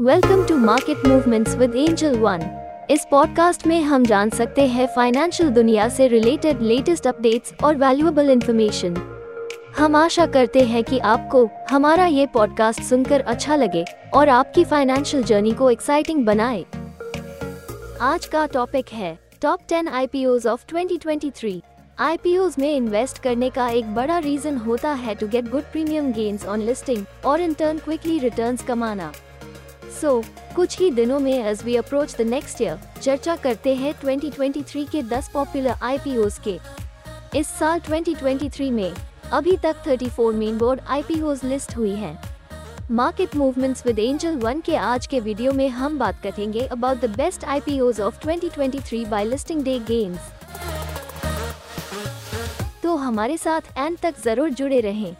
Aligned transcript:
Welcome 0.00 0.46
to 0.46 0.56
market 0.56 1.06
movements 1.06 1.54
with 1.56 1.74
Angel 1.76 2.18
One 2.18 2.40
इस 2.90 3.06
podcast 3.10 3.66
में 3.66 3.82
हम 3.82 4.04
जान 4.04 4.30
सकते 4.30 4.66
हैं 4.66 4.86
फाइनेंशियल 4.96 5.50
दुनिया 5.50 5.88
से 5.88 6.08
रिलेटेड 6.08 6.62
लेटेस्ट 6.62 7.06
अपडेट्स 7.06 7.52
और 7.64 7.76
वैल्यूएबल 7.76 8.30
इंफॉर्मेशन 8.30 8.96
हम 9.78 9.96
आशा 9.96 10.26
करते 10.26 10.60
हैं 10.60 10.84
कि 10.84 10.98
आपको 10.98 11.48
हमारा 11.70 12.06
ये 12.06 12.26
पॉडकास्ट 12.26 12.82
सुनकर 12.82 13.20
अच्छा 13.20 13.56
लगे 13.56 13.84
और 14.14 14.28
आपकी 14.28 14.64
फाइनेंशियल 14.64 15.22
जर्नी 15.22 15.52
को 15.52 15.70
एक्साइटिंग 15.70 16.26
बनाए। 16.26 16.64
आज 18.00 18.26
का 18.26 18.46
टॉपिक 18.46 18.88
है 18.88 19.18
टॉप 19.42 19.60
10 19.72 19.88
आईपीओज 19.88 20.46
ऑफ़ 20.46 20.64
2023 20.74 21.60
आईपीओज 21.98 22.54
में 22.58 22.76
इन्वेस्ट 22.76 23.18
करने 23.18 23.50
का 23.50 23.68
एक 23.68 23.94
बड़ा 23.94 24.18
रीजन 24.18 24.56
होता 24.56 24.92
है 24.92 25.14
to 25.14 25.28
get 25.28 25.50
good 25.50 25.62
premium 25.62 26.12
gains 26.12 26.46
on 26.46 26.60
listing 26.60 27.04
और 27.24 27.40
इन 27.40 27.54
टर्न 27.54 27.78
क्विकली 27.78 28.18
रिटर्न्स 28.18 28.62
कमाना। 28.62 29.12
सो 30.04 30.20
so, 30.20 30.54
कुछ 30.56 30.78
ही 30.78 30.90
दिनों 30.90 31.18
में 31.18 31.32
as 31.32 31.62
we 31.64 31.74
approach 31.76 32.14
the 32.16 32.22
next 32.22 32.60
year 32.62 32.78
चर्चा 33.02 33.36
करते 33.36 33.74
हैं 33.74 33.92
2023 34.00 34.88
के 34.90 35.02
10 35.02 35.28
पॉपुलर 35.32 35.76
आईपीओज 35.82 36.38
के। 36.46 36.58
इस 37.38 37.48
साल 37.48 37.80
2023 37.80 38.70
में 38.70 38.92
अभी 39.32 39.56
तक 39.56 39.82
34 39.84 40.34
मेन 40.34 40.58
बोर्ड 40.58 40.80
आईपीओज 40.88 41.44
लिस्ट 41.44 41.76
हुई 41.76 41.94
हैं। 41.94 42.18
Market 42.90 43.36
movements 43.36 43.86
with 43.86 43.98
Angel 43.98 44.36
One 44.36 44.60
के 44.60 44.76
आज 44.76 45.06
के 45.06 45.20
वीडियो 45.20 45.52
में 45.52 45.68
हम 45.70 45.98
बात 45.98 46.22
करेंगे 46.22 46.66
about 46.66 47.00
the 47.00 47.14
best 47.16 47.44
IPOs 47.46 48.00
of 48.00 48.26
2023 48.26 49.06
by 49.08 49.24
listing 49.24 49.64
day 49.64 49.78
gains 49.88 50.32
तो 52.82 52.96
हमारे 52.98 53.36
साथ 53.38 53.76
एंड 53.78 53.98
तक 53.98 54.20
ज़रूर 54.24 54.50
जुड़े 54.50 54.80
रहें। 54.80 55.14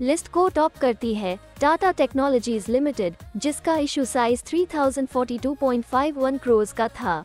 लिस्ट 0.00 0.28
को 0.28 0.48
टॉप 0.48 0.76
करती 0.76 1.14
है। 1.14 1.38
टाटा 1.60 1.92
टेक्नोलॉजीज़ 1.92 2.72
लिमिटेड, 2.72 3.14
जिसका 3.36 3.78
इशू 3.78 4.04
साइज़ 4.04 4.44
3042.51 4.44 6.38
करोड़ 6.38 6.66
का 6.76 6.90
था। 6.90 7.24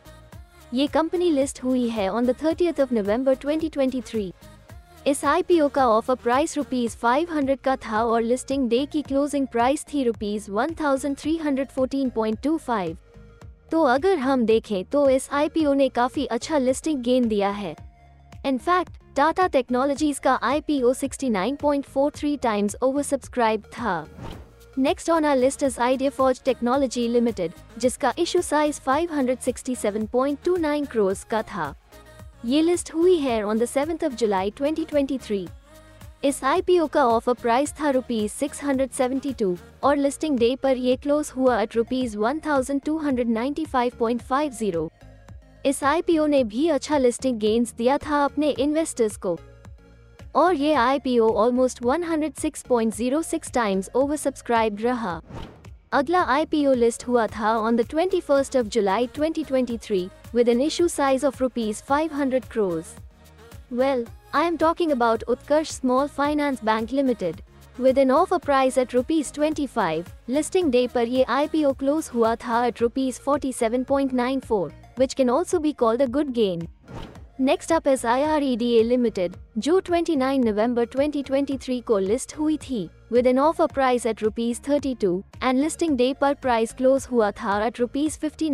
ये 0.74 0.86
कंपनी 0.86 1.30
लिस्ट 1.30 1.64
हुई 1.64 1.88
है 1.88 2.08
on 2.08 2.26
the 2.26 2.36
thirty 2.42 2.70
of 2.70 2.94
November 2.94 3.36
2023 3.36 4.32
इस 5.06 5.24
आईपीओ 5.24 5.68
का 5.68 5.88
ऑफ़र 5.88 6.14
प्राइस 6.14 6.56
रुपीज़ 6.56 6.96
500 6.96 7.56
का 7.64 7.76
था 7.76 8.04
और 8.04 8.22
लिस्टिंग 8.22 8.68
डे 8.68 8.86
की 8.86 9.02
क्लोजिंग 9.02 9.46
प्राइस 9.46 9.86
थी 9.92 10.04
रुपीज़ 10.04 10.50
1314.25 10.50 12.96
तो 13.70 13.84
अगर 13.84 14.18
हम 14.18 14.46
देखें 14.46 14.84
तो 14.84 15.10
इस 15.10 15.28
आईपीओ 15.32 15.74
ने 15.74 15.88
काफ़ी 15.88 16.26
अच्छा 16.26 16.58
लिस्टिंग 16.58 17.02
गेन 17.02 17.28
दिया 17.28 17.50
है। 17.50 17.76
इनफैक्ट 18.46 18.92
टाटा 19.16 19.46
टेक्नोलॉजीज़ 19.48 20.20
का 20.20 20.34
आईपीओ 20.44 20.92
69.43 20.94 22.42
टाइम्स 22.42 22.76
ओवरसब्सक्राइब 22.82 23.62
था 23.72 24.06
next 24.78 25.10
on 25.10 25.24
our 25.24 25.36
list 25.36 25.62
is 25.62 25.80
Idea 25.80 26.10
Forge 26.10 26.42
technology 26.44 27.08
limited 27.08 27.52
जिसका 27.78 28.12
इशू 28.18 28.42
साइज़ 28.42 28.80
567.29 28.88 30.86
करोड़ 30.86 31.14
का 31.30 31.42
था 31.44 31.74
ये 32.44 32.62
लिस्ट 32.62 32.94
हुई 32.94 33.16
है 33.18 33.42
on 33.44 33.58
the 33.58 33.64
seventh 33.66 34.04
of 34.04 34.14
July 34.14 34.50
2023 34.60 35.48
इस 36.24 36.44
आईपीओ 36.44 36.86
का 36.88 37.06
ऑफ़र 37.06 37.34
प्राइस 37.42 37.72
था 37.80 37.90
रुपीज़ 37.90 38.44
672 38.44 39.56
और 39.82 39.96
लिस्टिंग 39.96 40.38
डे 40.38 40.56
पर 40.62 40.76
ये 40.78 40.96
क्लोज 40.98 41.32
हुआ 41.36 41.60
एट 41.62 41.76
रुपीज़ 41.76 42.18
1295.50 42.18 44.88
इस 45.66 45.82
आईपीओ 45.84 46.26
ने 46.26 46.42
भी 46.44 46.68
अच्छा 46.68 46.98
लिस्टिंग 46.98 47.38
गेन्स 47.40 47.72
दिया 47.78 47.96
था 47.98 48.22
अपने 48.24 48.50
इन्वेस्टर्स 48.64 49.16
को 49.24 49.38
और 50.34 50.54
ये 50.54 50.74
आईपीओ 50.74 51.28
ऑलमोस्ट 51.44 51.82
106.06 51.82 53.52
टाइम्स 53.54 53.90
ओवरसब्सक्राइब्ड 53.94 54.82
रहा 54.82 55.20
अगला 55.92 56.20
आईपीओ 56.34 56.74
लिस्ट 56.74 57.06
हुआ 57.06 57.26
था 57.26 57.56
on 57.56 57.76
the 57.76 57.86
21st 57.94 58.58
of 58.60 58.68
July 58.76 59.08
2023 59.18 60.00
with 60.34 60.52
an 60.54 60.64
issue 60.68 60.88
size 60.94 61.28
of 61.30 61.42
rupees 61.46 61.82
500 61.90 62.48
crores. 62.54 62.94
Well, 63.82 64.06
I 64.34 64.46
am 64.46 64.62
talking 64.64 64.96
about 64.98 65.28
Utkarsh 65.36 65.76
Small 65.80 66.14
Finance 66.22 66.66
Bank 66.72 66.98
Limited. 67.02 67.44
With 67.80 68.02
an 68.06 68.16
offer 68.22 68.42
price 68.48 68.82
at 68.84 68.98
rupees 69.00 69.36
25, 69.42 70.16
listing 70.38 70.74
day 70.78 70.88
पर 70.88 71.14
ये 71.18 71.26
IPO 71.42 71.78
close 71.84 72.14
हुआ 72.14 72.34
था 72.42 72.66
at 72.66 72.88
rupees 72.88 73.24
47.94. 73.30 74.85
which 74.96 75.16
can 75.16 75.30
also 75.30 75.58
be 75.58 75.72
called 75.72 76.00
a 76.00 76.08
good 76.08 76.32
gain. 76.32 76.68
Next 77.38 77.70
up 77.70 77.86
is 77.86 78.02
IREDA 78.02 78.82
Limited, 78.84 79.32
जो 79.58 79.80
29 79.80 80.44
November 80.44 80.84
2023 80.86 81.80
को 81.82 81.98
list 81.98 82.36
हुई 82.38 82.56
थी 82.56 82.88
with 83.12 83.26
an 83.26 83.38
offer 83.38 83.66
price 83.66 84.06
at 84.06 84.22
rupees 84.22 84.60
thirty 84.68 84.94
two 84.94 85.24
and 85.42 85.58
listing 85.58 85.98
पर 86.20 86.34
price 86.34 86.72
close 86.72 87.06
हुआ 87.12 87.30
था 87.30 87.66
at 87.66 87.80
rupees 87.80 88.18
fifty 88.18 88.50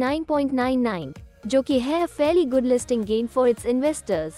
जो 1.46 1.62
की 1.62 1.78
है 1.78 2.06
fairly 2.06 2.44
good 2.44 2.64
listing 2.64 3.04
gain 3.04 3.26
for 3.26 3.48
its 3.48 3.66
investors 3.66 4.34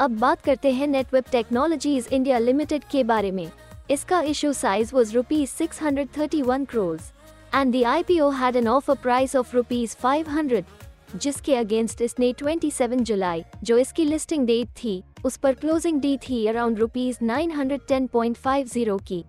अब 0.00 0.18
बात 0.18 0.42
करते 0.44 0.70
हैं 0.70 0.86
नेटवर्क 0.86 1.28
टेक्नोलॉजीज़ 1.32 2.08
इंडिया 2.12 2.38
लिमिटेड 2.38 2.84
के 2.84 3.04
बारे 3.04 3.30
में। 3.30 3.50
इसका 3.90 4.20
issue 4.22 4.52
size 4.52 4.94
was 4.94 5.14
rupees 5.14 5.50
six 5.50 5.82
hundred 5.82 6.08
thirty 6.18 6.42
one 6.42 6.64
crores 6.64 7.00
and 7.56 7.72
the 7.72 7.84
IPO 7.84 8.26
had 8.34 8.56
an 8.56 8.66
offer 8.68 8.94
price 8.96 9.34
of 9.34 9.52
rupees 9.54 9.92
500 9.98 10.64
जिसके 11.16 11.54
अगेंस्ट 11.56 12.00
इसने 12.02 12.32
27 12.34 13.00
जुलाई 13.00 13.44
जो 13.64 13.76
इसकी 13.78 14.04
लिस्टिंग 14.04 14.46
डेट 14.46 14.68
थी, 14.82 15.02
उस 15.24 15.36
पर 15.36 15.54
क्लोजिंग 15.54 16.00
डी 16.00 16.16
थी 16.18 16.46
अराउंड 16.46 16.78
रुपीज़ 16.78 17.18
910.50 17.22 18.98
की। 19.08 19.24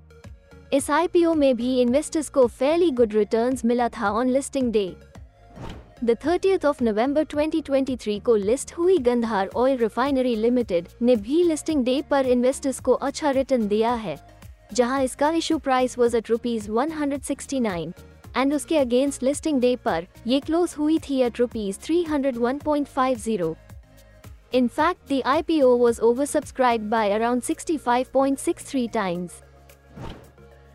इस 0.74 0.90
आईपीओ 0.92 1.34
में 1.34 1.56
भी 1.58 1.80
इन्वेस्टर्स 1.82 2.30
को 2.30 2.46
फेयरली 2.48 2.90
गुड 2.92 3.14
रिटर्न्स 3.14 3.66
मिला 3.66 3.90
था 3.90 4.12
on 4.12 4.30
listing 4.30 4.72
day 4.72 4.92
the 6.04 6.18
thirty 6.26 6.56
of 6.58 6.84
November 6.84 7.26
2023 7.26 8.20
को 8.22 8.36
लिस्ट 8.36 8.74
हुई 8.78 8.98
गंधार 9.08 9.50
ऑयल 9.56 9.78
रिफाइनरी 9.78 10.36
लिमिटेड 10.36 10.88
ने 11.02 11.16
भी 11.16 11.44
लिस्टिंग 11.44 11.86
डे 11.86 12.02
पर 12.12 12.26
इन्वेस्टर्स 12.28 12.80
को 12.80 12.94
अच्छा 12.94 13.32
रिटर्न 13.32 13.68
दिया 13.68 13.94
है, 13.94 14.18
जहाँ 14.74 15.02
इसका 15.04 15.30
issue 15.32 15.58
price 15.60 15.98
was 15.98 16.16
at 16.16 16.30
rupees 16.30 16.70
169 16.72 17.92
and 18.37 18.55
उसके 18.55 18.79
अगेंस्ट 18.79 19.23
लिस्टिंग 19.23 19.61
डे 19.61 19.75
पर 19.85 20.07
ये 20.27 20.41
क्लोज 20.41 20.75
हुई 20.79 20.99
थी 20.99 21.21
at 21.23 21.41
rupees 21.41 21.79
301.50 21.79 23.55
In 24.53 24.67
fact, 24.69 25.07
the 25.09 25.23
IPO 25.25 25.69
was 25.79 25.99
oversubscribed 25.99 26.91
by 26.91 27.05
around 27.13 27.43
65.63 27.43 28.83
times. 28.93 29.37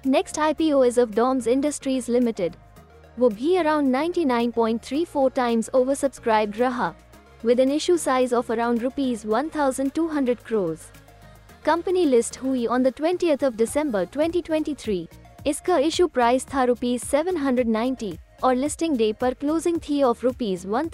Next 0.06 0.40
IPO 0.45 0.79
is 0.88 0.97
of 0.97 1.13
DOMS 1.13 1.47
Industries 1.47 2.07
Limited. 2.09 2.56
वो 3.19 3.29
भी 3.29 3.56
around 3.57 3.94
99.34 3.95 5.34
times 5.34 5.69
oversubscribed 5.73 6.57
रहा, 6.59 6.94
with 7.44 7.59
an 7.59 7.72
issue 7.72 7.97
size 7.97 8.34
of 8.34 8.50
around 8.50 8.81
rupees 8.81 9.25
1,200 9.25 10.44
crores. 10.50 10.90
Company 11.66 12.06
list 12.06 12.38
हुई 12.44 12.66
on 12.66 12.84
the 12.84 12.94
twenty 12.97 13.31
of 13.31 13.53
December 13.53 14.06
2023 14.16 15.06
इसका 15.47 15.76
issue 15.78 16.06
price 16.06 16.47
था 16.54 16.64
rupees 16.64 17.04
seven 17.04 17.36
और 18.44 18.54
listing 18.54 18.97
day 18.97 19.12
पर 19.12 19.34
closing 19.34 19.78
थी 19.88 20.03
of 20.03 20.25
rupees 20.25 20.66
one 20.69 20.88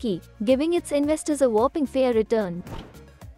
की 0.00 0.20
giving 0.42 0.74
its 0.74 0.92
investors 0.92 1.42
a 1.42 1.46
whopping 1.46 1.86
fair 1.86 2.14
return 2.14 2.62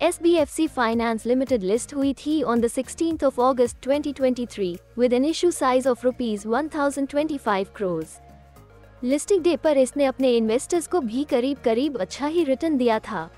S 0.02 0.18
B 0.22 0.34
F 0.36 0.50
C 0.50 0.66
finance 0.66 1.26
limited 1.26 1.62
list 1.62 1.94
हुई 1.94 2.14
थी 2.26 2.42
on 2.42 2.60
the 2.60 2.68
sixteen 2.68 3.18
of 3.24 3.40
August 3.40 3.88
2023 3.88 4.76
with 4.98 5.12
an 5.12 5.24
issue 5.24 5.50
size 5.50 5.88
of 5.88 6.04
rupees 6.04 6.48
1025 6.48 7.66
crore 7.76 8.04
listing 9.04 9.42
day 9.42 9.56
पर 9.56 9.78
इसने 9.78 10.04
अपने 10.04 10.36
investors 10.36 10.86
को 10.86 11.00
भी 11.00 11.24
करीब 11.24 11.58
करीब 11.64 11.96
अच्छा 11.98 12.26
ही 12.26 12.44
रिटर्न 12.44 12.76
दिया 12.76 12.98
था। 12.98 13.28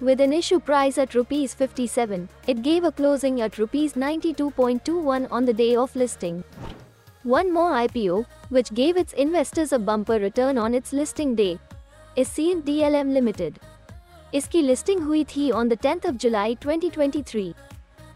With 0.00 0.20
an 0.20 0.32
issue 0.32 0.58
price 0.58 0.96
at 0.96 1.14
rupees 1.14 1.52
57, 1.52 2.28
it 2.46 2.62
gave 2.62 2.84
a 2.84 2.92
closing 2.92 3.40
at 3.42 3.58
rupees 3.58 3.92
92.21 3.94 5.26
on 5.30 5.44
the 5.44 5.52
day 5.52 5.76
of 5.76 5.94
listing. 5.94 6.42
One 7.24 7.52
more 7.52 7.72
IPO, 7.72 8.24
which 8.48 8.72
gave 8.72 8.96
its 8.96 9.12
investors 9.12 9.72
a 9.72 9.78
bumper 9.78 10.18
return 10.18 10.56
on 10.56 10.74
its 10.74 10.94
listing 10.94 11.34
day, 11.34 11.58
is 12.16 12.28
CNDLM 12.28 13.12
Limited. 13.12 13.58
इसकी 14.34 14.62
listing 14.62 15.00
हुई 15.02 15.24
थी 15.24 15.50
on 15.50 15.68
the 15.68 15.78
10th 15.84 16.08
of 16.10 16.18
July 16.24 16.48
2023. 16.64 17.52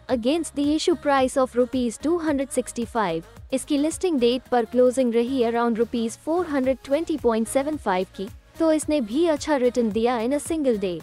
Against 0.08 0.55
the 0.55 0.75
issue 0.75 0.94
price 1.06 1.37
of 1.43 1.56
rupees 1.56 1.99
265, 2.02 3.22
इसकी 3.52 3.78
listing 3.78 4.19
date 4.20 4.49
पर 4.50 4.64
closing 4.64 5.14
रही 5.14 5.43
around 5.44 5.78
rupees 5.78 6.19
420.75 6.28 8.06
की 8.16 8.28
तो 8.58 8.72
इसने 8.72 9.00
भी 9.00 9.26
अच्छा 9.26 9.56
रिटर्न 9.56 9.90
दिया 9.93 10.19
इन 10.19 10.32
a 10.34 10.38
single 10.38 10.78
day 10.78 10.99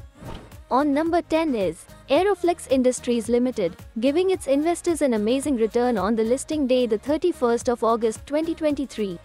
On 0.71 0.93
number 0.93 1.21
10 1.23 1.55
is 1.55 1.85
Aeroflex 2.09 2.67
Industries 2.69 3.27
Limited, 3.27 3.75
giving 3.99 4.29
its 4.29 4.47
investors 4.47 5.01
an 5.01 5.13
amazing 5.13 5.57
return 5.57 5.97
on 5.97 6.15
the 6.15 6.23
listing 6.23 6.65
day 6.67 6.85
the 6.85 6.97
31st 6.99 7.69
of 7.69 7.83
August 7.83 8.25
2023. 8.25 9.19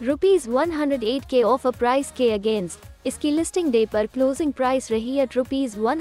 Rupees 0.00 0.46
108k 0.46 1.44
offer 1.44 1.72
price 1.72 2.12
K 2.12 2.32
against 2.32 2.78
इसकी 3.06 3.30
listing 3.30 3.70
day 3.72 3.84
पर 3.92 4.06
closing 4.06 4.52
price 4.52 4.90
रही 4.90 5.18
eight 5.20 5.36
rupees 5.36 5.76
one 5.78 6.00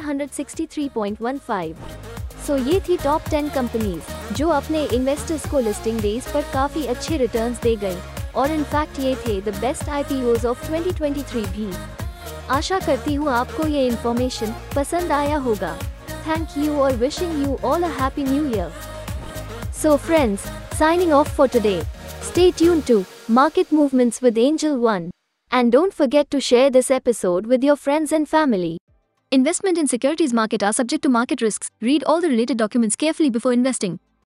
सो 2.46 2.56
ये 2.58 2.80
थी 2.90 2.98
top 2.98 3.22
10 3.30 3.54
companies 3.56 4.36
जो 4.38 4.50
अपने 4.50 4.84
investors 4.94 5.50
को 5.52 5.60
listing 5.60 6.00
days 6.02 6.32
पर 6.34 6.42
काफी 6.54 6.86
अच्छे 6.94 7.18
रिटर्न्स 7.18 7.62
दे 7.62 7.76
गई 7.76 7.98
और 8.36 8.52
इनफैक्ट 8.52 9.00
ये 9.00 9.16
थे 9.26 9.40
द 9.42 9.56
बेस्ट 9.62 9.90
आईपीओज 9.90 10.46
ऑफ 10.46 10.70
2023 10.72 11.48
भी 11.56 11.72
आशा 12.58 12.80
करती 12.80 13.14
हूँ 13.14 13.30
आपको 13.30 13.68
ये 13.68 13.86
इन्फॉर्मेशन 13.88 14.54
पसंद 14.76 15.12
आया 15.12 15.38
होगा 15.48 15.78
थैंक 16.28 16.58
यू 16.58 16.80
और 16.82 16.96
wishing 16.98 17.42
you 17.44 17.58
all 17.70 17.84
a 17.84 17.90
happy 18.02 18.24
new 18.24 18.46
year 18.52 18.72
so 19.82 19.96
friends 20.10 20.46
signing 20.80 21.12
off 21.14 21.36
for 21.38 21.48
today 21.54 21.82
stay 22.28 22.52
tune 22.58 22.82
to 22.88 23.04
market 23.40 23.74
movements 23.74 24.24
with 24.24 24.38
Angel 24.38 24.76
One 24.86 25.10
And 25.52 25.70
don't 25.70 25.94
forget 25.94 26.32
to 26.32 26.40
share 26.40 26.70
this 26.70 26.90
episode 26.90 27.46
with 27.46 27.62
your 27.62 27.76
friends 27.76 28.14
and 28.14 28.28
family. 28.28 28.78
Investment 29.32 29.78
in 29.78 29.86
securities 29.86 30.32
market 30.32 30.64
are 30.64 30.72
subject 30.72 31.04
to 31.04 31.10
market 31.10 31.42
risks. 31.42 31.70
Read 31.82 32.06
all 32.06 32.22
the 32.22 32.30
related 32.30 32.58
documents 32.58 32.96
carefully 32.96 33.30
before 33.30 33.52
investing. 33.52 34.00